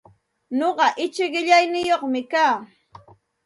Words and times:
Nuqaichik 0.57 1.31
qillaniyuqmi 1.33 2.21
kaa. 2.31 2.53